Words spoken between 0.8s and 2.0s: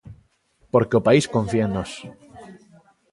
o país confía en nós.